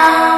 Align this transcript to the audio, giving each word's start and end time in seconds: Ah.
Ah. 0.00 0.37